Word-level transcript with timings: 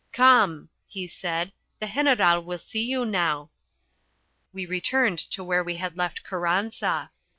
"Come," 0.13 0.69
he 0.87 1.05
said, 1.07 1.51
"the 1.79 1.85
General 1.85 2.41
will 2.43 2.57
see 2.57 2.81
you 2.81 3.05
now." 3.05 3.51
We 4.51 4.65
returned 4.65 5.19
to 5.29 5.43
where 5.43 5.63
we 5.63 5.75
had 5.75 5.95
left 5.95 6.23
Carranza. 6.23 7.11